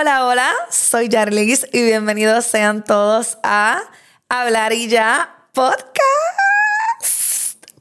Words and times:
Hola, 0.00 0.26
hola, 0.26 0.52
soy 0.70 1.08
Jarlis 1.10 1.66
y 1.72 1.82
bienvenidos 1.82 2.44
sean 2.44 2.84
todos 2.84 3.36
a 3.42 3.82
Hablar 4.28 4.72
y 4.72 4.86
Ya 4.86 5.48
Podcast. 5.52 5.98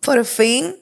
Por 0.02 0.26
fin, 0.26 0.76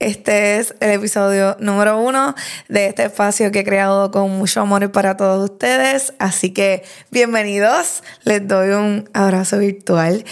este 0.00 0.56
es 0.56 0.74
el 0.80 0.90
episodio 0.90 1.56
número 1.60 2.00
uno 2.00 2.34
de 2.68 2.86
este 2.86 3.04
espacio 3.04 3.52
que 3.52 3.60
he 3.60 3.64
creado 3.64 4.10
con 4.10 4.28
mucho 4.32 4.62
amor 4.62 4.90
para 4.90 5.16
todos 5.16 5.48
ustedes. 5.52 6.14
Así 6.18 6.50
que 6.50 6.82
bienvenidos, 7.12 8.02
les 8.24 8.48
doy 8.48 8.70
un 8.70 9.08
abrazo 9.12 9.58
virtual. 9.58 10.24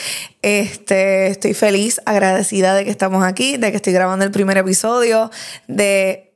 Este, 0.43 1.29
estoy 1.29 1.55
feliz, 1.55 2.01
agradecida 2.07 2.75
de 2.75 2.85
que 2.85 2.91
estamos 2.91 3.23
aquí, 3.23 3.57
de 3.57 3.71
que 3.71 3.77
estoy 3.77 3.93
grabando 3.93 4.25
el 4.25 4.33
primer 4.33 4.59
episodio 4.59 5.31
de 5.69 6.30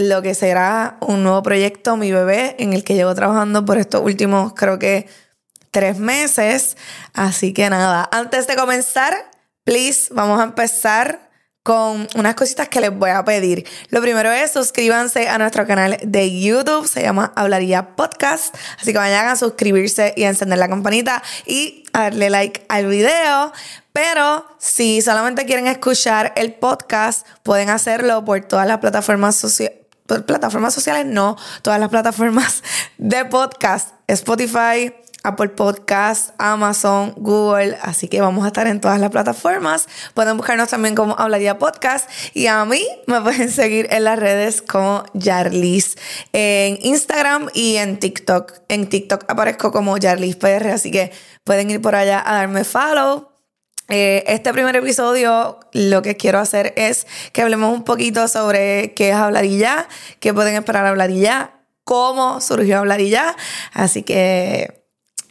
lo 0.00 0.22
que 0.22 0.34
será 0.34 0.96
un 1.00 1.22
nuevo 1.22 1.42
proyecto, 1.42 1.96
mi 1.98 2.10
bebé, 2.10 2.56
en 2.58 2.72
el 2.72 2.84
que 2.84 2.94
llevo 2.94 3.14
trabajando 3.14 3.66
por 3.66 3.76
estos 3.76 4.02
últimos, 4.02 4.54
creo 4.54 4.78
que, 4.78 5.06
tres 5.70 5.98
meses. 5.98 6.78
Así 7.12 7.52
que 7.52 7.68
nada, 7.68 8.08
antes 8.10 8.46
de 8.46 8.56
comenzar, 8.56 9.30
please, 9.62 10.08
vamos 10.12 10.40
a 10.40 10.44
empezar 10.44 11.28
con 11.62 12.08
unas 12.16 12.34
cositas 12.34 12.70
que 12.70 12.80
les 12.80 12.96
voy 12.96 13.10
a 13.10 13.22
pedir. 13.26 13.66
Lo 13.90 14.00
primero 14.00 14.32
es 14.32 14.52
suscríbanse 14.52 15.28
a 15.28 15.36
nuestro 15.36 15.66
canal 15.66 15.98
de 16.02 16.40
YouTube, 16.40 16.88
se 16.88 17.02
llama 17.02 17.34
Hablaría 17.36 17.94
Podcast, 17.94 18.54
así 18.80 18.92
que 18.92 18.98
vayan 18.98 19.28
a 19.28 19.36
suscribirse 19.36 20.14
y 20.16 20.24
encender 20.24 20.58
la 20.58 20.68
campanita 20.68 21.22
y 21.44 21.84
darle 21.92 22.30
like 22.30 22.64
al 22.70 22.86
video. 22.86 23.52
Pero 23.92 24.46
si 24.58 25.02
solamente 25.02 25.44
quieren 25.44 25.66
escuchar 25.66 26.32
el 26.36 26.54
podcast, 26.54 27.26
pueden 27.42 27.68
hacerlo 27.68 28.24
por 28.24 28.40
todas 28.40 28.66
las 28.66 28.78
plataformas 28.78 29.36
sociales 29.36 29.79
plataformas 30.26 30.74
sociales, 30.74 31.06
no, 31.06 31.36
todas 31.62 31.80
las 31.80 31.88
plataformas 31.88 32.62
de 32.98 33.24
podcast, 33.24 33.90
Spotify, 34.06 34.92
Apple 35.22 35.50
Podcast, 35.50 36.30
Amazon, 36.38 37.12
Google, 37.16 37.76
así 37.82 38.08
que 38.08 38.20
vamos 38.20 38.44
a 38.44 38.48
estar 38.48 38.66
en 38.66 38.80
todas 38.80 39.00
las 39.00 39.10
plataformas. 39.10 39.86
Pueden 40.14 40.36
buscarnos 40.36 40.68
también 40.68 40.94
como 40.94 41.18
Hablaría 41.18 41.58
Podcast 41.58 42.08
y 42.32 42.46
a 42.46 42.64
mí 42.64 42.82
me 43.06 43.20
pueden 43.20 43.50
seguir 43.50 43.86
en 43.90 44.04
las 44.04 44.18
redes 44.18 44.62
como 44.62 45.04
Jarlis 45.18 45.96
en 46.32 46.78
Instagram 46.82 47.50
y 47.54 47.76
en 47.76 47.98
TikTok. 47.98 48.52
En 48.68 48.88
TikTok 48.88 49.24
aparezco 49.28 49.72
como 49.72 49.96
Jarlis 50.00 50.36
PR, 50.36 50.68
así 50.68 50.90
que 50.90 51.12
pueden 51.44 51.70
ir 51.70 51.82
por 51.82 51.94
allá 51.94 52.22
a 52.24 52.34
darme 52.34 52.64
follow. 52.64 53.29
Eh, 53.90 54.22
este 54.28 54.52
primer 54.52 54.76
episodio 54.76 55.58
lo 55.72 56.00
que 56.02 56.16
quiero 56.16 56.38
hacer 56.38 56.72
es 56.76 57.06
que 57.32 57.42
hablemos 57.42 57.72
un 57.72 57.82
poquito 57.82 58.28
sobre 58.28 58.94
qué 58.94 59.10
es 59.10 59.16
Habladilla, 59.16 59.88
qué 60.20 60.32
pueden 60.32 60.54
esperar 60.54 60.86
Habladilla, 60.86 61.50
cómo 61.84 62.40
surgió 62.40 62.78
Habladilla. 62.78 63.34
Así 63.72 64.04
que 64.04 64.79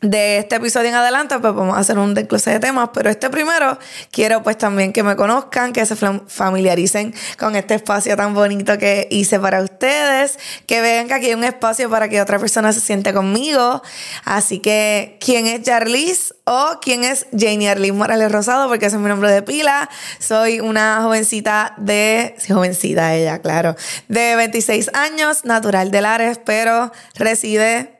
de 0.01 0.39
este 0.39 0.55
episodio 0.55 0.89
en 0.89 0.95
adelante, 0.95 1.37
pues 1.39 1.53
vamos 1.53 1.75
a 1.75 1.79
hacer 1.79 1.97
un 1.97 2.13
desglose 2.13 2.51
de 2.51 2.59
temas, 2.59 2.89
pero 2.93 3.09
este 3.09 3.29
primero 3.29 3.77
quiero 4.11 4.43
pues 4.43 4.57
también 4.57 4.93
que 4.93 5.03
me 5.03 5.15
conozcan, 5.15 5.73
que 5.73 5.85
se 5.85 5.95
familiaricen 5.95 7.13
con 7.37 7.55
este 7.55 7.75
espacio 7.75 8.15
tan 8.15 8.33
bonito 8.33 8.77
que 8.77 9.07
hice 9.11 9.39
para 9.39 9.61
ustedes, 9.61 10.39
que 10.65 10.81
vean 10.81 11.07
que 11.07 11.13
aquí 11.15 11.25
hay 11.27 11.33
un 11.33 11.43
espacio 11.43 11.89
para 11.89 12.07
que 12.07 12.21
otra 12.21 12.39
persona 12.39 12.71
se 12.71 12.79
siente 12.79 13.13
conmigo. 13.13 13.81
Así 14.25 14.59
que, 14.59 15.17
¿quién 15.19 15.47
es 15.47 15.61
Jarlis? 15.65 16.33
O 16.45 16.79
quién 16.81 17.03
es 17.03 17.27
Janie 17.37 17.69
Arlene 17.69 17.93
Morales 17.93 18.31
Rosado, 18.31 18.67
porque 18.69 18.87
ese 18.87 18.95
es 18.95 19.01
mi 19.01 19.09
nombre 19.09 19.31
de 19.31 19.43
pila. 19.43 19.89
Soy 20.17 20.59
una 20.59 21.01
jovencita 21.03 21.73
de, 21.77 22.35
jovencita 22.47 23.13
ella, 23.15 23.39
claro, 23.39 23.75
de 24.07 24.35
26 24.35 24.91
años, 24.93 25.45
natural 25.45 25.91
de 25.91 26.01
Lares, 26.01 26.39
pero 26.43 26.91
reside 27.15 27.98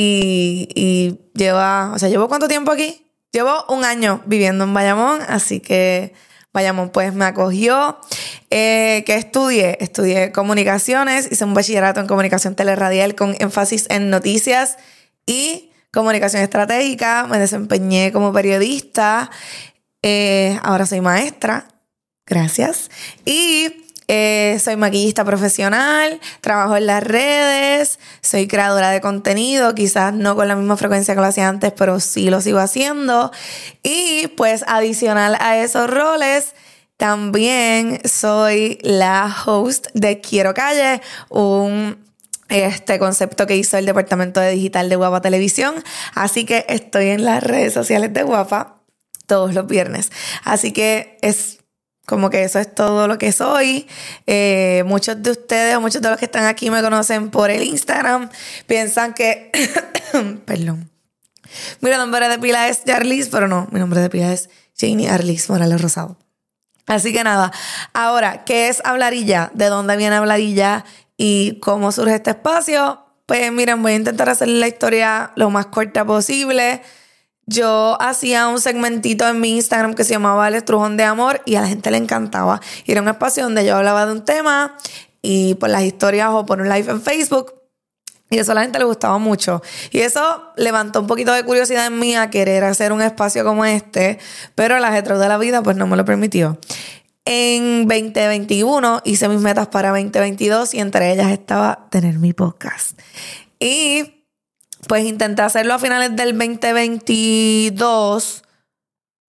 y, 0.00 1.18
lleva, 1.34 1.90
o 1.92 1.98
sea, 1.98 2.08
¿llevo 2.08 2.28
cuánto 2.28 2.46
tiempo 2.46 2.70
aquí? 2.70 3.04
Llevo 3.32 3.64
un 3.68 3.84
año 3.84 4.22
viviendo 4.26 4.64
en 4.64 4.72
Bayamón, 4.72 5.20
así 5.26 5.58
que 5.58 6.14
Bayamón 6.52 6.90
pues 6.90 7.12
me 7.14 7.24
acogió. 7.24 7.98
Eh, 8.50 9.02
¿Qué 9.06 9.16
estudié? 9.16 9.76
Estudié 9.80 10.30
comunicaciones, 10.30 11.30
hice 11.30 11.44
un 11.44 11.52
bachillerato 11.52 11.98
en 12.00 12.06
comunicación 12.06 12.54
teleradial 12.54 13.16
con 13.16 13.34
énfasis 13.40 13.86
en 13.90 14.08
noticias 14.08 14.76
y 15.26 15.72
comunicación 15.92 16.42
estratégica. 16.42 17.26
Me 17.26 17.40
desempeñé 17.40 18.12
como 18.12 18.32
periodista. 18.32 19.30
Eh, 20.02 20.60
ahora 20.62 20.86
soy 20.86 21.00
maestra. 21.00 21.66
Gracias. 22.24 22.88
Y 23.24 23.87
eh, 24.08 24.58
soy 24.62 24.76
maquillista 24.76 25.24
profesional, 25.24 26.18
trabajo 26.40 26.76
en 26.76 26.86
las 26.86 27.02
redes, 27.02 27.98
soy 28.22 28.48
creadora 28.48 28.90
de 28.90 29.02
contenido, 29.02 29.74
quizás 29.74 30.14
no 30.14 30.34
con 30.34 30.48
la 30.48 30.56
misma 30.56 30.78
frecuencia 30.78 31.14
que 31.14 31.20
lo 31.20 31.26
hacía 31.26 31.48
antes, 31.48 31.72
pero 31.72 32.00
sí 32.00 32.30
lo 32.30 32.40
sigo 32.40 32.58
haciendo. 32.58 33.30
Y 33.82 34.28
pues 34.28 34.64
adicional 34.66 35.36
a 35.40 35.58
esos 35.58 35.90
roles, 35.90 36.54
también 36.96 38.00
soy 38.04 38.78
la 38.82 39.34
host 39.46 39.88
de 39.94 40.20
Quiero 40.20 40.54
Calle, 40.54 41.00
un 41.28 42.08
este 42.48 42.98
concepto 42.98 43.46
que 43.46 43.56
hizo 43.56 43.76
el 43.76 43.84
departamento 43.84 44.40
de 44.40 44.52
digital 44.52 44.88
de 44.88 44.96
Guapa 44.96 45.20
Televisión. 45.20 45.74
Así 46.14 46.44
que 46.44 46.64
estoy 46.68 47.08
en 47.08 47.24
las 47.24 47.42
redes 47.42 47.74
sociales 47.74 48.12
de 48.14 48.22
Guapa 48.22 48.80
todos 49.26 49.54
los 49.54 49.66
viernes. 49.66 50.10
Así 50.44 50.72
que 50.72 51.18
es 51.20 51.57
como 52.08 52.30
que 52.30 52.42
eso 52.42 52.58
es 52.58 52.74
todo 52.74 53.06
lo 53.06 53.18
que 53.18 53.32
soy. 53.32 53.86
Eh, 54.26 54.82
muchos 54.86 55.22
de 55.22 55.30
ustedes 55.30 55.76
o 55.76 55.80
muchos 55.82 56.00
de 56.00 56.08
los 56.08 56.18
que 56.18 56.24
están 56.24 56.46
aquí 56.46 56.70
me 56.70 56.80
conocen 56.80 57.30
por 57.30 57.50
el 57.50 57.62
Instagram. 57.62 58.30
Piensan 58.66 59.12
que... 59.12 59.52
Perdón. 60.46 60.90
Mi 61.82 61.90
nombre 61.90 62.26
de 62.30 62.38
pila 62.38 62.68
es 62.68 62.80
Jarlis, 62.86 63.28
pero 63.28 63.46
no, 63.46 63.68
mi 63.72 63.78
nombre 63.78 64.00
de 64.00 64.08
pila 64.08 64.32
es 64.32 64.48
Janie 64.74 65.10
Arlis 65.10 65.50
Morales 65.50 65.82
Rosado. 65.82 66.16
Así 66.86 67.12
que 67.12 67.22
nada, 67.22 67.52
ahora, 67.92 68.44
¿qué 68.46 68.68
es 68.68 68.80
Hablarilla? 68.84 69.50
¿De 69.52 69.66
dónde 69.66 69.98
viene 69.98 70.16
Hablarilla? 70.16 70.86
¿Y 71.18 71.58
cómo 71.60 71.92
surge 71.92 72.14
este 72.14 72.30
espacio? 72.30 73.04
Pues 73.26 73.52
miren, 73.52 73.82
voy 73.82 73.92
a 73.92 73.96
intentar 73.96 74.30
hacer 74.30 74.48
la 74.48 74.66
historia 74.66 75.32
lo 75.36 75.50
más 75.50 75.66
corta 75.66 76.06
posible 76.06 76.80
yo 77.48 77.96
hacía 78.00 78.46
un 78.48 78.60
segmentito 78.60 79.26
en 79.26 79.40
mi 79.40 79.56
Instagram 79.56 79.94
que 79.94 80.04
se 80.04 80.12
llamaba 80.12 80.48
El 80.48 80.54
Estrujón 80.54 80.98
de 80.98 81.04
Amor 81.04 81.40
y 81.46 81.54
a 81.54 81.62
la 81.62 81.68
gente 81.68 81.90
le 81.90 81.96
encantaba. 81.96 82.60
Era 82.86 83.00
un 83.00 83.08
espacio 83.08 83.44
donde 83.44 83.64
yo 83.64 83.76
hablaba 83.76 84.04
de 84.04 84.12
un 84.12 84.24
tema 84.24 84.76
y 85.22 85.54
por 85.54 85.70
las 85.70 85.82
historias 85.82 86.28
o 86.30 86.44
por 86.44 86.60
un 86.60 86.68
live 86.68 86.90
en 86.90 87.00
Facebook. 87.00 87.54
Y 88.30 88.38
eso 88.38 88.52
a 88.52 88.54
la 88.54 88.62
gente 88.62 88.78
le 88.78 88.84
gustaba 88.84 89.16
mucho. 89.16 89.62
Y 89.90 90.00
eso 90.00 90.52
levantó 90.56 91.00
un 91.00 91.06
poquito 91.06 91.32
de 91.32 91.42
curiosidad 91.42 91.86
en 91.86 91.98
mí 91.98 92.14
a 92.14 92.28
querer 92.28 92.64
hacer 92.64 92.92
un 92.92 93.00
espacio 93.00 93.42
como 93.44 93.64
este, 93.64 94.18
pero 94.54 94.78
la 94.78 94.88
ajetro 94.88 95.18
de 95.18 95.28
la 95.28 95.38
vida 95.38 95.62
pues 95.62 95.76
no 95.76 95.86
me 95.86 95.96
lo 95.96 96.04
permitió. 96.04 96.58
En 97.24 97.88
2021 97.88 99.02
hice 99.04 99.28
mis 99.28 99.40
metas 99.40 99.68
para 99.68 99.88
2022 99.88 100.74
y 100.74 100.80
entre 100.80 101.12
ellas 101.12 101.30
estaba 101.30 101.88
tener 101.90 102.18
mi 102.18 102.34
podcast. 102.34 102.98
Y 103.58 104.17
pues 104.88 105.04
intenté 105.04 105.42
hacerlo 105.42 105.74
a 105.74 105.78
finales 105.78 106.16
del 106.16 106.36
2022, 106.36 108.42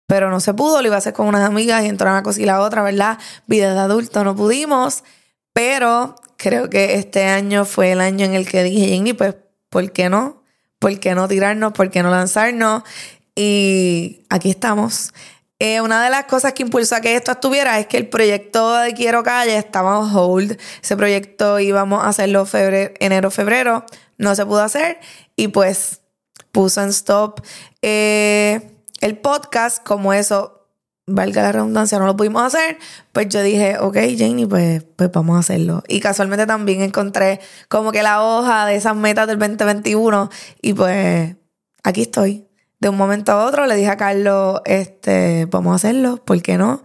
pero 0.07 0.29
no 0.29 0.40
se 0.40 0.53
pudo. 0.53 0.81
Lo 0.81 0.88
iba 0.88 0.95
a 0.95 1.00
hacer 1.00 1.13
con 1.13 1.28
unas 1.28 1.45
amigas 1.45 1.84
y 1.84 1.88
entró 1.88 2.09
una 2.09 2.23
cosa 2.23 2.40
y 2.40 2.45
la 2.45 2.62
otra, 2.62 2.84
¿verdad? 2.84 3.18
Vida 3.47 3.73
de 3.73 3.79
adulto 3.79 4.23
no 4.23 4.35
pudimos, 4.35 5.03
pero 5.51 6.16
creo 6.38 6.69
que 6.69 6.96
este 6.96 7.25
año 7.25 7.66
fue 7.66 7.91
el 7.91 8.00
año 8.00 8.25
en 8.25 8.35
el 8.35 8.47
que 8.47 8.63
dije, 8.63 8.88
Jenny, 8.88 9.13
pues, 9.13 9.35
¿por 9.69 9.91
qué 9.91 10.09
no? 10.09 10.44
¿Por 10.79 11.00
qué 11.00 11.16
no 11.16 11.28
tirarnos? 11.28 11.73
¿Por 11.73 11.90
qué 11.90 12.03
no 12.03 12.12
lanzarnos? 12.12 12.84
Y 13.35 14.23
aquí 14.29 14.51
estamos. 14.51 15.12
Eh, 15.59 15.81
una 15.81 16.03
de 16.03 16.12
las 16.12 16.25
cosas 16.25 16.53
que 16.53 16.62
impulsó 16.62 16.96
a 16.96 17.01
que 17.01 17.16
esto 17.16 17.31
estuviera 17.31 17.79
es 17.79 17.88
que 17.88 17.97
el 17.97 18.07
proyecto 18.07 18.75
de 18.75 18.94
Quiero 18.94 19.23
Calle 19.23 19.57
estaba 19.57 19.97
on 19.97 20.16
hold. 20.16 20.59
Ese 20.84 20.96
proyecto 20.96 21.59
íbamos 21.59 22.03
a 22.03 22.09
hacerlo 22.09 22.47
enero, 22.53 23.31
febrero. 23.31 23.84
No 24.19 24.35
se 24.35 24.46
pudo 24.46 24.62
hacer. 24.62 25.00
Y 25.38 25.47
pues 25.47 26.02
puso 26.52 26.82
en 26.82 26.90
stop 26.90 27.40
eh, 27.82 28.72
el 29.00 29.17
podcast, 29.20 29.84
como 29.84 30.11
eso, 30.11 30.58
valga 31.06 31.41
la 31.44 31.52
redundancia, 31.53 32.00
no 32.00 32.06
lo 32.06 32.17
pudimos 32.17 32.44
hacer, 32.44 32.78
pues 33.14 33.29
yo 33.29 33.41
dije, 33.41 33.78
ok, 33.79 33.96
Janie, 34.17 34.47
pues, 34.47 34.84
pues 34.96 35.11
vamos 35.11 35.38
a 35.38 35.40
hacerlo. 35.40 35.84
Y 35.88 36.00
casualmente 36.02 36.46
también 36.46 36.82
encontré 36.82 37.40
como 37.70 37.91
que 37.91 38.03
la 38.03 38.23
hoja 38.23 38.66
de 38.66 38.76
esas 38.76 38.96
metas 38.96 39.28
del 39.28 39.40
2021 39.40 40.29
y 40.61 40.73
pues 40.73 41.35
aquí 41.84 42.02
estoy. 42.02 42.44
De 42.79 42.90
un 42.90 42.97
momento 42.97 43.32
a 43.32 43.46
otro 43.46 43.66
le 43.66 43.76
dije 43.76 43.90
a 43.90 43.97
Carlos, 43.97 44.61
este, 44.66 45.47
vamos 45.50 45.73
a 45.73 45.76
hacerlo, 45.76 46.17
¿por 46.23 46.41
qué 46.41 46.58
no? 46.58 46.84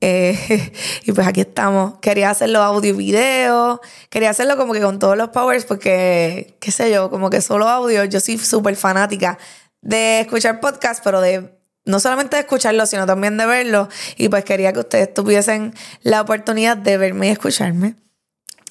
Eh, 0.00 0.72
y 1.04 1.12
pues 1.12 1.26
aquí 1.26 1.40
estamos. 1.40 1.98
Quería 2.00 2.30
hacerlo 2.30 2.62
audio 2.62 2.90
y 2.90 2.96
video. 2.96 3.80
Quería 4.10 4.30
hacerlo 4.30 4.56
como 4.56 4.72
que 4.72 4.80
con 4.80 4.98
todos 4.98 5.16
los 5.16 5.30
powers 5.30 5.64
porque, 5.64 6.56
qué 6.60 6.70
sé 6.70 6.90
yo, 6.90 7.10
como 7.10 7.30
que 7.30 7.40
solo 7.40 7.68
audio. 7.68 8.04
Yo 8.04 8.20
soy 8.20 8.38
súper 8.38 8.76
fanática 8.76 9.38
de 9.80 10.20
escuchar 10.20 10.60
podcasts, 10.60 11.02
pero 11.04 11.20
de 11.20 11.58
no 11.84 12.00
solamente 12.00 12.36
de 12.36 12.42
escucharlo, 12.42 12.84
sino 12.86 13.06
también 13.06 13.36
de 13.38 13.46
verlo. 13.46 13.88
Y 14.16 14.28
pues 14.28 14.44
quería 14.44 14.72
que 14.72 14.80
ustedes 14.80 15.12
tuviesen 15.12 15.74
la 16.02 16.20
oportunidad 16.20 16.76
de 16.76 16.98
verme 16.98 17.28
y 17.28 17.30
escucharme. 17.30 17.96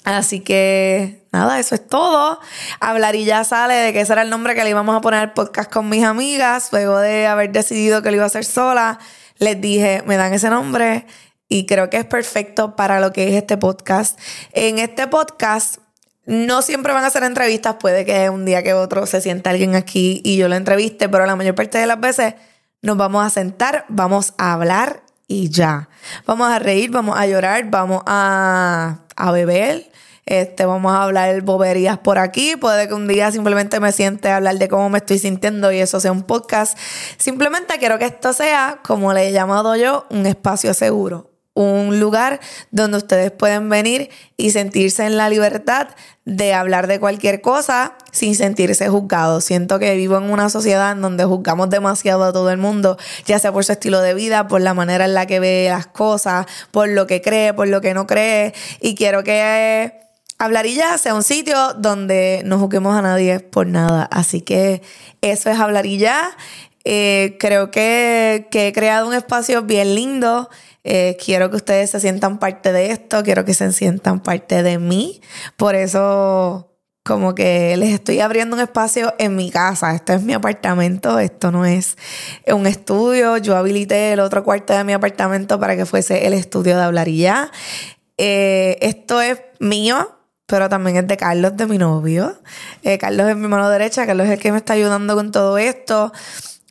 Así 0.04 0.40
que 0.40 1.28
nada, 1.34 1.60
eso 1.60 1.76
es 1.76 1.86
todo. 1.86 2.40
Hablar 2.80 3.16
y 3.16 3.26
ya 3.26 3.44
sale 3.44 3.74
de 3.74 3.92
que 3.92 4.02
ese 4.02 4.14
era 4.14 4.22
el 4.22 4.30
nombre 4.30 4.56
que 4.56 4.64
le 4.64 4.70
íbamos 4.70 4.96
a 4.96 5.02
poner 5.02 5.20
al 5.20 5.34
podcast 5.34 5.70
con 5.70 5.90
mis 5.90 6.06
amigas. 6.06 6.70
Luego 6.72 7.00
de 7.00 7.28
haber 7.28 7.52
decidido 7.52 8.02
que 8.02 8.12
lo 8.12 8.16
iba 8.16 8.24
a 8.24 8.28
hacer 8.28 8.46
sola, 8.46 9.00
les 9.40 9.60
dije, 9.60 10.04
me 10.06 10.18
dan 10.18 10.34
ese 10.34 10.50
nombre 10.50 11.06
y 11.50 11.66
creo 11.66 11.90
que 11.90 11.98
es 11.98 12.06
perfecto 12.06 12.76
para 12.76 13.00
lo 13.00 13.14
que 13.14 13.30
es 13.30 13.36
este 13.36 13.58
podcast. 13.58 14.20
En 14.52 14.80
este 14.80 15.08
podcast 15.08 15.78
no 16.26 16.62
siempre 16.62 16.94
van 16.94 17.06
a 17.06 17.10
ser 17.10 17.24
entrevistas, 17.24 17.76
puede 17.80 18.06
que 18.06 18.30
un 18.30 18.46
día 18.46 18.62
que 18.62 18.74
otro 18.74 19.06
se 19.06 19.22
sienta 19.22 19.52
alguien 19.52 19.76
aquí 19.76 20.22
y 20.26 20.36
yo 20.38 20.50
lo 20.50 20.56
entreviste, 20.56 21.08
pero 21.08 21.26
la 21.26 21.36
mayor 21.36 21.56
parte 21.56 21.78
de 21.78 21.86
las 21.86 22.00
veces 22.00 22.36
nos 22.82 22.98
vamos 22.98 23.26
a 23.26 23.30
sentar, 23.30 23.86
vamos 23.88 24.34
a 24.38 24.54
hablar 24.54 25.04
y 25.28 25.50
ya. 25.50 25.90
Vamos 26.26 26.50
a 26.50 26.60
reír, 26.60 26.92
vamos 26.92 27.18
a 27.18 27.28
llorar, 27.28 27.70
vamos 27.70 28.04
a, 28.06 29.00
a 29.16 29.32
beber. 29.32 29.90
Este, 30.28 30.66
vamos 30.66 30.92
a 30.92 31.04
hablar 31.04 31.42
boberías 31.42 31.98
por 31.98 32.20
aquí. 32.20 32.56
Puede 32.58 32.88
que 32.88 32.94
un 32.94 33.08
día 33.08 33.32
simplemente 33.32 33.80
me 33.80 33.92
siente 33.92 34.30
a 34.30 34.36
hablar 34.36 34.58
de 34.58 34.68
cómo 34.68 34.90
me 34.90 35.00
estoy 35.00 35.20
sintiendo 35.20 35.72
y 35.72 35.80
eso 35.80 36.00
sea 36.00 36.12
un 36.12 36.24
podcast. 36.24 36.78
Simplemente 37.18 37.80
quiero 37.80 37.98
que 37.98 38.06
esto 38.06 38.34
sea, 38.34 38.80
como 38.84 39.14
le 39.14 39.30
he 39.30 39.32
llamado 39.32 39.76
yo, 39.76 40.06
un 40.10 40.26
espacio 40.26 40.74
seguro 40.74 41.32
un 41.58 42.00
lugar 42.00 42.40
donde 42.70 42.98
ustedes 42.98 43.32
pueden 43.32 43.68
venir 43.68 44.12
y 44.38 44.52
sentirse 44.52 45.08
en 45.08 45.18
la 45.18 45.28
libertad 45.28 45.88
de 46.24 46.54
hablar 46.54 46.86
de 46.86 47.00
cualquier 47.00 47.42
cosa 47.42 47.96
sin 48.12 48.36
sentirse 48.36 48.90
juzgados. 48.90 49.44
Siento 49.44 49.80
que 49.80 49.96
vivo 49.96 50.18
en 50.18 50.30
una 50.30 50.50
sociedad 50.50 50.92
en 50.92 51.02
donde 51.02 51.26
juzgamos 51.26 51.72
demasiado 51.72 52.26
a 52.26 52.34
todo 52.34 52.52
el 52.52 52.60
mundo, 52.60 52.98
ya 53.26 53.40
sea 53.40 53.52
por 53.52 53.66
su 53.66 53.72
estilo 53.72 54.02
de 54.02 54.14
vida, 54.14 54.48
por 54.48 54.62
la 54.62 54.76
manera 54.76 55.06
en 55.06 55.16
la 55.16 55.26
que 55.26 55.40
ve 55.40 55.68
las 55.72 55.88
cosas, 55.88 56.46
por 56.70 56.90
lo 56.90 57.08
que 57.08 57.24
cree, 57.24 57.56
por 57.56 57.68
lo 57.68 57.82
que 57.82 57.96
no 57.96 58.06
cree. 58.06 58.54
Y 58.80 58.94
quiero 58.94 59.24
que 59.24 60.07
Hablar 60.40 60.66
y 60.68 60.76
ya 60.76 60.98
sea 60.98 61.16
un 61.16 61.24
sitio 61.24 61.74
donde 61.74 62.42
no 62.46 62.60
juzguemos 62.60 62.96
a 62.96 63.02
nadie 63.02 63.40
por 63.40 63.68
nada. 63.68 64.08
Así 64.12 64.42
que 64.42 64.82
eso 65.22 65.50
es 65.50 65.60
Hablar 65.60 65.86
y 65.86 65.98
ya. 65.98 66.38
Eh, 66.84 67.36
creo 67.40 67.70
que, 67.70 68.48
he 68.52 68.74
creado 68.74 69.08
un 69.08 69.14
espacio 69.14 69.64
bien 69.64 69.94
lindo 69.94 70.50
eh, 70.90 71.18
quiero 71.22 71.50
que 71.50 71.58
ustedes 71.58 71.90
se 71.90 72.00
sientan 72.00 72.40
parte 72.40 72.72
de 72.72 72.92
esto, 72.92 73.22
quiero 73.22 73.44
que 73.44 73.54
se 73.54 73.74
sientan 73.74 74.22
parte 74.22 74.64
de 74.64 74.78
mí. 74.80 75.20
Por 75.58 75.76
eso, 75.76 76.78
como 77.04 77.36
que 77.36 77.76
les 77.76 77.94
estoy 77.94 78.22
abriendo 78.22 78.56
un 78.56 78.62
espacio 78.62 79.14
en 79.18 79.36
mi 79.36 79.52
casa. 79.52 79.94
Esto 79.94 80.14
es 80.14 80.22
mi 80.24 80.32
apartamento, 80.32 81.20
esto 81.20 81.52
no 81.52 81.66
es 81.66 81.98
un 82.48 82.68
estudio. 82.68 83.36
Yo 83.36 83.58
habilité 83.58 84.14
el 84.14 84.22
otro 84.22 84.46
cuarto 84.46 84.74
de 84.74 84.86
mi 84.86 84.94
apartamento 84.94 85.60
para 85.60 85.76
que 85.76 85.86
fuese 85.86 86.26
el 86.26 86.34
estudio 86.34 86.78
de 86.78 86.84
hablar 86.84 87.10
ya. 87.10 87.52
Eh, 88.18 88.78
esto 88.82 89.22
es 89.22 89.42
mío, 89.60 90.17
pero 90.48 90.70
también 90.70 90.98
es 90.98 91.08
de 91.08 91.18
Carlos, 91.18 91.56
de 91.58 91.68
mi 91.68 91.78
novio. 91.78 92.36
Eh, 92.82 92.98
Carlos 92.98 93.30
es 93.30 93.36
mi 93.36 93.48
mano 93.48 93.70
derecha, 93.70 94.08
Carlos 94.08 94.28
es 94.28 94.34
el 94.34 94.40
que 94.40 94.52
me 94.52 94.58
está 94.58 94.74
ayudando 94.74 95.14
con 95.14 95.32
todo 95.32 95.58
esto. 95.58 96.12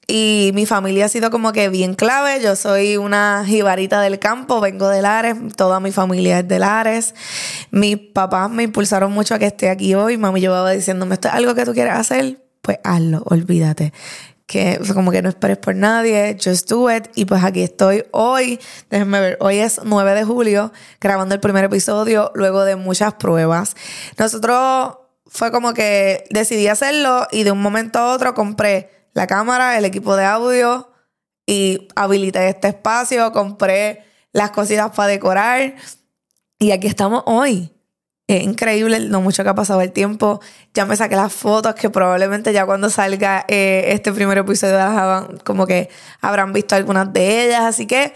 Y 0.08 0.52
mi 0.54 0.66
familia 0.66 1.06
ha 1.06 1.08
sido 1.08 1.30
como 1.30 1.52
que 1.52 1.68
bien 1.68 1.94
clave. 1.94 2.40
Yo 2.40 2.56
soy 2.56 2.96
una 2.96 3.44
jibarita 3.46 4.00
del 4.00 4.18
campo, 4.18 4.60
vengo 4.60 4.88
de 4.88 5.02
Lares, 5.02 5.36
toda 5.56 5.78
mi 5.80 5.92
familia 5.92 6.38
es 6.38 6.48
de 6.48 6.58
Lares. 6.58 7.14
Mis 7.70 7.98
papás 7.98 8.50
me 8.50 8.62
impulsaron 8.62 9.12
mucho 9.12 9.34
a 9.34 9.38
que 9.38 9.46
esté 9.46 9.68
aquí 9.68 9.94
hoy. 9.94 10.16
Mami 10.16 10.40
llevaba 10.40 10.70
diciéndome, 10.70 11.14
esto 11.14 11.28
es 11.28 11.34
algo 11.34 11.54
que 11.54 11.64
tú 11.64 11.74
quieres 11.74 11.94
hacer, 11.94 12.40
pues 12.62 12.78
hazlo, 12.82 13.22
olvídate. 13.26 13.92
Que 14.46 14.80
como 14.94 15.10
que 15.10 15.22
no 15.22 15.28
esperes 15.28 15.58
por 15.58 15.74
nadie, 15.74 16.36
just 16.42 16.70
do 16.70 16.90
it. 16.90 17.08
Y 17.16 17.24
pues 17.24 17.42
aquí 17.42 17.62
estoy 17.62 18.04
hoy, 18.12 18.60
déjenme 18.90 19.20
ver, 19.20 19.38
hoy 19.40 19.58
es 19.58 19.80
9 19.82 20.14
de 20.14 20.24
julio, 20.24 20.72
grabando 21.00 21.34
el 21.34 21.40
primer 21.40 21.64
episodio 21.64 22.30
luego 22.34 22.64
de 22.64 22.76
muchas 22.76 23.14
pruebas. 23.14 23.74
Nosotros 24.16 24.98
fue 25.26 25.50
como 25.50 25.74
que 25.74 26.24
decidí 26.30 26.68
hacerlo 26.68 27.26
y 27.32 27.42
de 27.42 27.50
un 27.50 27.60
momento 27.60 27.98
a 27.98 28.14
otro 28.14 28.34
compré 28.34 29.08
la 29.14 29.26
cámara, 29.26 29.76
el 29.78 29.84
equipo 29.84 30.14
de 30.14 30.24
audio 30.24 30.92
y 31.46 31.88
habilité 31.96 32.48
este 32.48 32.68
espacio, 32.68 33.32
compré 33.32 34.04
las 34.32 34.50
cositas 34.50 34.90
para 34.90 35.08
decorar 35.08 35.74
y 36.58 36.70
aquí 36.70 36.86
estamos 36.86 37.22
hoy. 37.26 37.75
Es 38.28 38.42
increíble 38.42 38.98
lo 39.00 39.20
mucho 39.20 39.44
que 39.44 39.50
ha 39.50 39.54
pasado 39.54 39.80
el 39.82 39.92
tiempo. 39.92 40.40
Ya 40.74 40.84
me 40.84 40.96
saqué 40.96 41.14
las 41.14 41.32
fotos 41.32 41.74
que 41.76 41.90
probablemente 41.90 42.52
ya 42.52 42.66
cuando 42.66 42.90
salga 42.90 43.44
eh, 43.48 43.84
este 43.88 44.12
primer 44.12 44.38
episodio 44.38 45.38
como 45.44 45.66
que 45.66 45.88
habrán 46.20 46.52
visto 46.52 46.74
algunas 46.74 47.12
de 47.12 47.44
ellas. 47.44 47.62
Así 47.62 47.86
que 47.86 48.12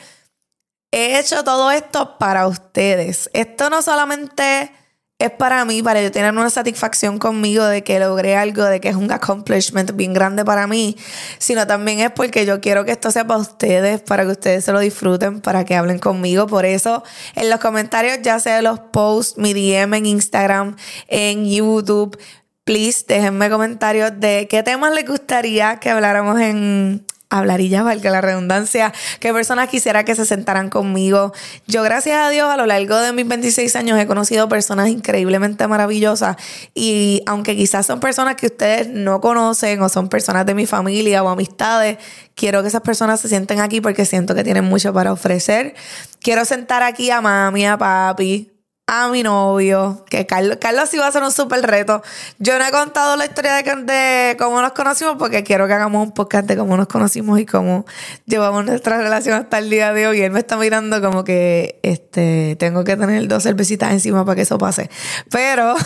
he 0.91 1.19
hecho 1.19 1.45
todo 1.45 1.71
esto 1.71 2.19
para 2.19 2.49
ustedes. 2.49 3.31
Esto 3.33 3.71
no 3.71 3.83
solamente 3.83 4.73
es 5.20 5.31
para 5.31 5.64
mí, 5.64 5.82
para 5.82 6.02
yo 6.02 6.11
tener 6.11 6.32
una 6.32 6.50
satisfacción 6.50 7.19
conmigo 7.19 7.64
de 7.67 7.84
que 7.84 8.00
logré 8.00 8.37
algo, 8.37 8.64
de 8.64 8.81
que 8.81 8.88
es 8.88 8.96
un 8.96 9.12
accomplishment 9.12 9.94
bien 9.94 10.14
grande 10.14 10.44
para 10.44 10.67
mí, 10.67 10.96
sino 11.38 11.67
también 11.67 12.00
es 12.00 12.11
porque 12.11 12.46
yo 12.46 12.61
quiero 12.61 12.84
que 12.87 12.93
esto 12.93 13.11
sea 13.11 13.26
para 13.26 13.38
ustedes, 13.38 14.00
para 14.00 14.25
que 14.25 14.31
ustedes 14.31 14.64
se 14.64 14.72
lo 14.72 14.81
disfruten, 14.81 15.40
para 15.40 15.64
que 15.64 15.76
hablen 15.76 15.99
conmigo. 15.99 16.46
Por 16.46 16.64
eso, 16.64 17.05
en 17.34 17.50
los 17.50 17.61
comentarios, 17.61 18.19
ya 18.22 18.40
sea 18.40 18.62
los 18.62 18.81
posts, 18.81 19.38
mi 19.38 19.52
DM 19.52 19.94
en 19.94 20.06
Instagram, 20.06 20.76
en 21.08 21.44
YouTube, 21.44 22.19
please 22.64 23.05
déjenme 23.06 23.50
comentarios 23.50 24.12
de 24.19 24.46
qué 24.49 24.62
temas 24.62 24.94
les 24.94 25.06
gustaría 25.06 25.76
que 25.76 25.90
habláramos 25.90 26.40
en 26.40 27.05
hablar 27.31 27.61
y 27.61 27.69
ya 27.69 27.82
valga 27.82 28.11
la 28.11 28.21
redundancia, 28.21 28.93
qué 29.21 29.32
personas 29.32 29.69
quisiera 29.69 30.05
que 30.05 30.15
se 30.15 30.27
sentaran 30.27 30.69
conmigo. 30.69 31.32
Yo, 31.67 31.82
gracias 31.82 32.17
a 32.17 32.29
Dios, 32.29 32.50
a 32.50 32.56
lo 32.56 32.67
largo 32.67 32.97
de 32.97 33.12
mis 33.12 33.27
26 33.27 33.75
años 33.77 33.99
he 33.99 34.06
conocido 34.06 34.49
personas 34.49 34.88
increíblemente 34.88 35.67
maravillosas 35.69 36.37
y 36.75 37.23
aunque 37.27 37.56
quizás 37.56 37.87
son 37.87 38.00
personas 38.00 38.35
que 38.35 38.47
ustedes 38.47 38.88
no 38.88 39.21
conocen 39.21 39.81
o 39.82 39.88
son 39.88 40.09
personas 40.09 40.44
de 40.44 40.55
mi 40.55 40.67
familia 40.67 41.23
o 41.23 41.29
amistades, 41.29 41.99
quiero 42.35 42.62
que 42.62 42.69
esas 42.69 42.82
personas 42.82 43.21
se 43.21 43.29
sienten 43.29 43.61
aquí 43.61 43.81
porque 43.81 44.05
siento 44.05 44.35
que 44.35 44.44
tienen 44.44 44.65
mucho 44.65 44.93
para 44.93 45.12
ofrecer. 45.12 45.75
Quiero 46.21 46.44
sentar 46.44 46.83
aquí 46.83 47.11
a 47.11 47.21
mami, 47.21 47.67
a 47.67 47.79
papi, 47.79 48.50
a 48.92 49.06
mi 49.06 49.22
novio, 49.22 50.04
que 50.10 50.26
Carlos, 50.26 50.58
Carlos 50.60 50.92
iba 50.94 51.06
a 51.06 51.12
ser 51.12 51.22
un 51.22 51.31
súper 51.31 51.62
reto. 51.62 52.02
Yo 52.40 52.58
no 52.58 52.66
he 52.66 52.72
contado 52.72 53.14
la 53.14 53.25
historia 53.25 53.62
de, 53.62 54.37
cómo 54.37 54.60
nos 54.60 54.72
conocimos 54.72 55.14
porque 55.16 55.44
quiero 55.44 55.69
que 55.69 55.75
hagamos 55.75 56.08
un 56.08 56.12
podcast 56.12 56.48
de 56.48 56.56
cómo 56.56 56.76
nos 56.76 56.88
conocimos 56.88 57.38
y 57.38 57.46
cómo 57.46 57.87
llevamos 58.26 58.64
nuestra 58.64 58.98
relación 58.98 59.37
hasta 59.37 59.58
el 59.58 59.70
día 59.70 59.92
de 59.92 60.08
hoy. 60.08 60.19
Y 60.19 60.22
él 60.22 60.32
me 60.32 60.40
está 60.40 60.56
mirando 60.56 61.00
como 61.00 61.22
que 61.22 61.78
este 61.84 62.56
tengo 62.58 62.82
que 62.82 62.96
tener 62.96 63.28
dos 63.28 63.44
cervecitas 63.44 63.92
encima 63.92 64.25
para 64.25 64.34
que 64.34 64.42
eso 64.42 64.58
pase. 64.58 64.90
Pero 65.31 65.76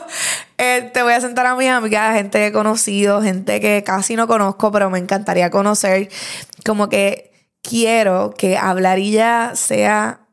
eh, 0.58 0.90
te 0.92 1.02
voy 1.04 1.12
a 1.12 1.20
sentar 1.20 1.46
a 1.46 1.54
mis 1.54 1.68
amigas, 1.68 2.16
gente 2.16 2.38
que 2.38 2.46
he 2.48 2.52
conocido, 2.52 3.22
gente 3.22 3.60
que 3.60 3.84
casi 3.84 4.16
no 4.16 4.26
conozco, 4.26 4.72
pero 4.72 4.90
me 4.90 4.98
encantaría 4.98 5.48
conocer. 5.50 6.08
Como 6.66 6.88
que 6.88 7.30
quiero 7.62 8.34
que 8.36 8.58
hablaría 8.58 9.52
sea 9.54 10.27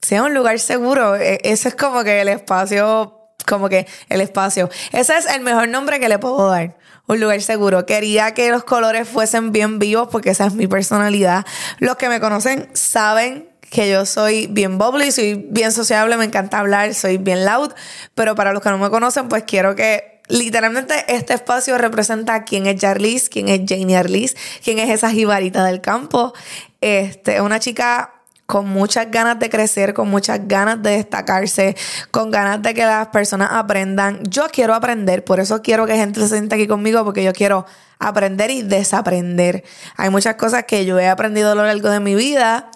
sea 0.00 0.22
un 0.22 0.34
lugar 0.34 0.58
seguro. 0.58 1.16
E, 1.16 1.40
ese 1.44 1.68
es 1.68 1.74
como 1.74 2.04
que 2.04 2.20
el 2.20 2.28
espacio, 2.28 3.28
como 3.46 3.68
que 3.68 3.86
el 4.08 4.20
espacio. 4.20 4.70
Ese 4.92 5.16
es 5.16 5.26
el 5.26 5.40
mejor 5.42 5.68
nombre 5.68 6.00
que 6.00 6.08
le 6.08 6.18
puedo 6.18 6.48
dar. 6.50 6.76
Un 7.06 7.20
lugar 7.20 7.42
seguro. 7.42 7.86
Quería 7.86 8.34
que 8.34 8.50
los 8.50 8.64
colores 8.64 9.08
fuesen 9.08 9.52
bien 9.52 9.78
vivos 9.78 10.08
porque 10.10 10.30
esa 10.30 10.46
es 10.46 10.54
mi 10.54 10.66
personalidad. 10.66 11.44
Los 11.78 11.96
que 11.96 12.08
me 12.08 12.20
conocen 12.20 12.68
saben 12.72 13.50
que 13.70 13.88
yo 13.88 14.04
soy 14.04 14.46
bien 14.48 14.78
bubbly, 14.78 15.12
soy 15.12 15.46
bien 15.48 15.72
sociable, 15.72 16.16
me 16.16 16.24
encanta 16.24 16.58
hablar, 16.58 16.92
soy 16.94 17.18
bien 17.18 17.44
loud, 17.44 17.72
pero 18.14 18.34
para 18.34 18.52
los 18.52 18.62
que 18.62 18.70
no 18.70 18.78
me 18.78 18.90
conocen, 18.90 19.28
pues 19.28 19.44
quiero 19.44 19.76
que 19.76 20.20
literalmente 20.28 21.04
este 21.08 21.34
espacio 21.34 21.78
representa 21.78 22.44
quién 22.44 22.66
es 22.66 22.80
Jarlis, 22.80 23.28
quién 23.28 23.48
es 23.48 23.60
Janie 23.66 23.96
Arlis, 23.96 24.36
quién 24.62 24.78
es 24.78 24.90
esa 24.90 25.10
jibarita 25.10 25.64
del 25.64 25.80
campo. 25.80 26.32
Este, 26.80 27.40
una 27.40 27.60
chica 27.60 28.19
con 28.50 28.68
muchas 28.68 29.08
ganas 29.12 29.38
de 29.38 29.48
crecer, 29.48 29.94
con 29.94 30.10
muchas 30.10 30.48
ganas 30.48 30.82
de 30.82 30.90
destacarse, 30.90 31.76
con 32.10 32.32
ganas 32.32 32.60
de 32.60 32.74
que 32.74 32.84
las 32.84 33.06
personas 33.06 33.48
aprendan. 33.52 34.24
Yo 34.24 34.48
quiero 34.50 34.74
aprender, 34.74 35.24
por 35.24 35.38
eso 35.38 35.62
quiero 35.62 35.86
que 35.86 35.94
gente 35.94 36.18
se 36.20 36.30
sienta 36.30 36.56
aquí 36.56 36.66
conmigo, 36.66 37.04
porque 37.04 37.22
yo 37.22 37.32
quiero 37.32 37.64
aprender 38.00 38.50
y 38.50 38.62
desaprender. 38.62 39.62
Hay 39.96 40.10
muchas 40.10 40.34
cosas 40.34 40.64
que 40.64 40.84
yo 40.84 40.98
he 40.98 41.08
aprendido 41.08 41.52
a 41.52 41.54
lo 41.54 41.62
largo 41.62 41.90
de 41.90 42.00
mi 42.00 42.16
vida 42.16 42.72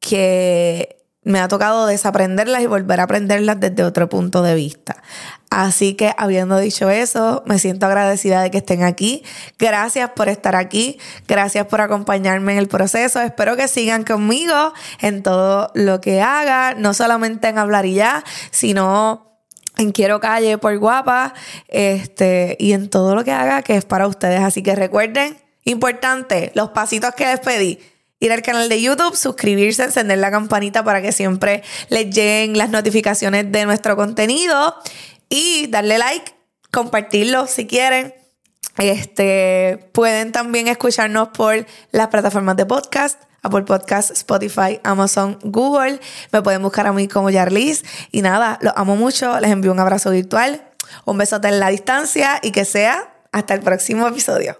que 0.00 0.99
me 1.22 1.38
ha 1.38 1.48
tocado 1.48 1.86
desaprenderlas 1.86 2.62
y 2.62 2.66
volver 2.66 3.00
a 3.00 3.04
aprenderlas 3.04 3.60
desde 3.60 3.84
otro 3.84 4.08
punto 4.08 4.42
de 4.42 4.54
vista. 4.54 5.02
Así 5.50 5.94
que 5.94 6.14
habiendo 6.16 6.58
dicho 6.58 6.88
eso, 6.88 7.42
me 7.44 7.58
siento 7.58 7.86
agradecida 7.86 8.40
de 8.42 8.50
que 8.50 8.58
estén 8.58 8.82
aquí. 8.82 9.22
Gracias 9.58 10.10
por 10.10 10.28
estar 10.28 10.56
aquí. 10.56 10.98
Gracias 11.28 11.66
por 11.66 11.82
acompañarme 11.82 12.52
en 12.52 12.58
el 12.58 12.68
proceso. 12.68 13.20
Espero 13.20 13.56
que 13.56 13.68
sigan 13.68 14.04
conmigo 14.04 14.72
en 15.00 15.22
todo 15.22 15.70
lo 15.74 16.00
que 16.00 16.22
haga, 16.22 16.74
no 16.74 16.94
solamente 16.94 17.48
en 17.48 17.58
hablar 17.58 17.84
y 17.84 17.94
ya, 17.94 18.24
sino 18.50 19.26
en 19.76 19.92
Quiero 19.92 20.20
Calle 20.20 20.56
por 20.58 20.76
Guapa, 20.78 21.34
este, 21.68 22.56
y 22.58 22.72
en 22.72 22.88
todo 22.88 23.14
lo 23.14 23.24
que 23.24 23.32
haga 23.32 23.62
que 23.62 23.76
es 23.76 23.84
para 23.84 24.06
ustedes. 24.06 24.40
Así 24.40 24.62
que 24.62 24.74
recuerden, 24.74 25.36
importante, 25.64 26.52
los 26.54 26.70
pasitos 26.70 27.14
que 27.14 27.26
les 27.26 27.40
pedí 27.40 27.78
ir 28.20 28.32
al 28.32 28.42
canal 28.42 28.68
de 28.68 28.80
YouTube, 28.80 29.16
suscribirse, 29.16 29.82
encender 29.82 30.18
la 30.18 30.30
campanita 30.30 30.84
para 30.84 31.02
que 31.02 31.10
siempre 31.10 31.62
les 31.88 32.14
lleguen 32.14 32.56
las 32.56 32.70
notificaciones 32.70 33.50
de 33.50 33.64
nuestro 33.66 33.96
contenido. 33.96 34.76
y 35.32 35.68
darle 35.68 35.96
like, 35.96 36.34
compartirlo 36.72 37.46
si 37.46 37.66
quieren. 37.66 38.14
Este, 38.78 39.88
pueden 39.92 40.32
también 40.32 40.66
escucharnos 40.66 41.28
por 41.28 41.66
las 41.92 42.08
plataformas 42.08 42.56
de 42.56 42.66
podcast, 42.66 43.22
Apple 43.42 43.62
Podcast, 43.62 44.10
Spotify, 44.10 44.80
Amazon, 44.82 45.38
Google. 45.42 46.00
Me 46.32 46.42
pueden 46.42 46.62
buscar 46.62 46.86
a 46.86 46.92
mí 46.92 47.08
como 47.08 47.30
Yarlis. 47.30 47.84
Y 48.10 48.22
nada, 48.22 48.58
los 48.60 48.72
amo 48.76 48.96
mucho. 48.96 49.38
Les 49.40 49.50
envío 49.50 49.72
un 49.72 49.80
abrazo 49.80 50.10
virtual, 50.10 50.62
un 51.04 51.18
besote 51.18 51.48
en 51.48 51.60
la 51.60 51.68
distancia 51.68 52.40
y 52.42 52.50
que 52.50 52.64
sea 52.64 53.14
hasta 53.32 53.54
el 53.54 53.60
próximo 53.60 54.06
episodio. 54.06 54.58